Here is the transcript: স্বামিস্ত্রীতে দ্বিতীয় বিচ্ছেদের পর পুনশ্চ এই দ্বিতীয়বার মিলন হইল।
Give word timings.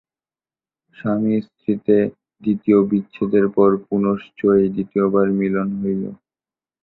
স্বামিস্ত্রীতে 0.97 1.97
দ্বিতীয় 2.43 2.79
বিচ্ছেদের 2.91 3.45
পর 3.55 3.69
পুনশ্চ 3.87 4.39
এই 4.57 4.67
দ্বিতীয়বার 4.75 5.27
মিলন 5.39 5.67
হইল। 5.79 6.03